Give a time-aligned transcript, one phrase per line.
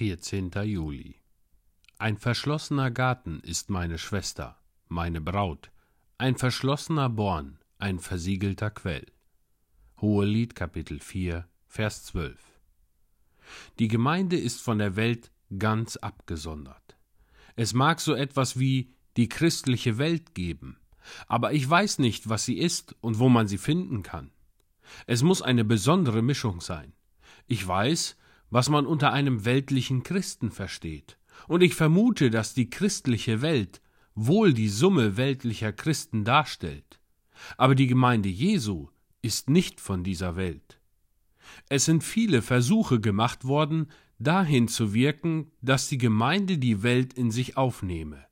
[0.00, 0.50] 14.
[0.64, 1.16] Juli.
[1.98, 5.70] Ein verschlossener Garten ist meine Schwester, meine Braut,
[6.16, 9.04] ein verschlossener Born, ein versiegelter Quell.
[10.00, 12.40] Hohelied Kapitel 4, Vers 12.
[13.78, 16.96] Die Gemeinde ist von der Welt ganz abgesondert.
[17.54, 20.78] Es mag so etwas wie die christliche Welt geben,
[21.26, 24.32] aber ich weiß nicht, was sie ist und wo man sie finden kann.
[25.06, 26.94] Es muss eine besondere Mischung sein.
[27.46, 28.16] Ich weiß,
[28.50, 31.16] was man unter einem weltlichen Christen versteht,
[31.48, 33.80] und ich vermute, dass die christliche Welt
[34.14, 37.00] wohl die Summe weltlicher Christen darstellt.
[37.56, 38.88] Aber die Gemeinde Jesu
[39.22, 40.80] ist nicht von dieser Welt.
[41.68, 47.30] Es sind viele Versuche gemacht worden, dahin zu wirken, dass die Gemeinde die Welt in
[47.30, 48.26] sich aufnehme.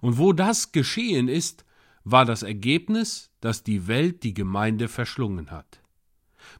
[0.00, 1.64] Und wo das geschehen ist,
[2.04, 5.83] war das Ergebnis, dass die Welt die Gemeinde verschlungen hat.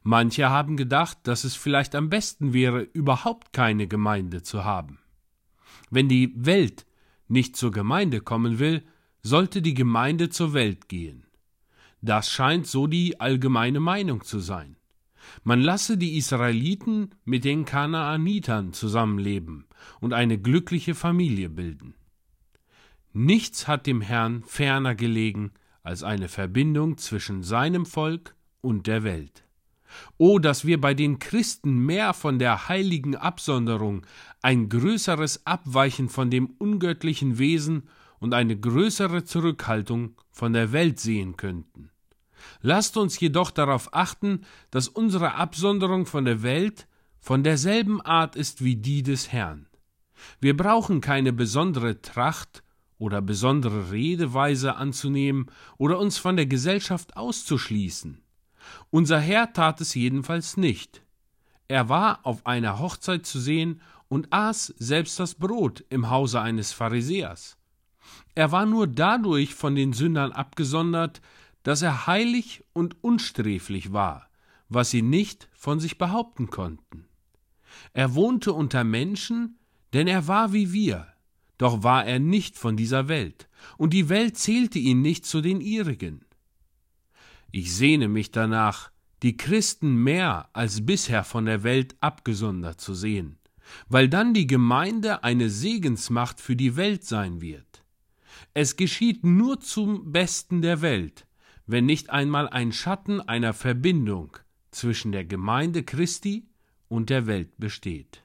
[0.02, 4.98] Manche haben gedacht, dass es vielleicht am besten wäre, überhaupt keine Gemeinde zu haben.
[5.90, 6.86] Wenn die Welt
[7.28, 8.84] nicht zur Gemeinde kommen will,
[9.22, 11.26] sollte die Gemeinde zur Welt gehen.
[12.02, 14.76] Das scheint so die allgemeine Meinung zu sein.
[15.42, 19.66] Man lasse die Israeliten mit den Kanaanitern zusammenleben
[20.00, 21.94] und eine glückliche Familie bilden.
[23.14, 29.44] Nichts hat dem Herrn ferner gelegen als eine Verbindung zwischen seinem Volk und der Welt.
[30.18, 34.06] O, dass wir bei den Christen mehr von der heiligen Absonderung,
[34.42, 41.36] ein größeres Abweichen von dem ungöttlichen Wesen und eine größere Zurückhaltung von der Welt sehen
[41.36, 41.90] könnten.
[42.60, 46.86] Lasst uns jedoch darauf achten, dass unsere Absonderung von der Welt
[47.20, 49.66] von derselben Art ist wie die des Herrn.
[50.40, 52.62] Wir brauchen keine besondere Tracht
[52.98, 58.23] oder besondere Redeweise anzunehmen oder uns von der Gesellschaft auszuschließen.
[58.90, 61.02] Unser Herr tat es jedenfalls nicht.
[61.68, 66.72] Er war auf einer Hochzeit zu sehen und aß selbst das Brot im Hause eines
[66.72, 67.56] Pharisäers.
[68.34, 71.20] Er war nur dadurch von den Sündern abgesondert,
[71.62, 74.28] dass er heilig und unsträflich war,
[74.68, 77.06] was sie nicht von sich behaupten konnten.
[77.92, 79.58] Er wohnte unter Menschen,
[79.94, 81.08] denn er war wie wir,
[81.58, 85.60] doch war er nicht von dieser Welt, und die Welt zählte ihn nicht zu den
[85.60, 86.24] ihrigen.
[87.56, 88.90] Ich sehne mich danach,
[89.22, 93.38] die Christen mehr als bisher von der Welt abgesondert zu sehen,
[93.88, 97.84] weil dann die Gemeinde eine Segensmacht für die Welt sein wird.
[98.54, 101.28] Es geschieht nur zum Besten der Welt,
[101.64, 104.36] wenn nicht einmal ein Schatten einer Verbindung
[104.72, 106.48] zwischen der Gemeinde Christi
[106.88, 108.23] und der Welt besteht.